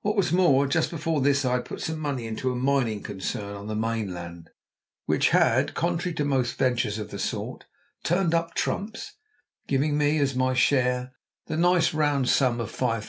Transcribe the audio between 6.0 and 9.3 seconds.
to most ventures of the sort, turned up trumps,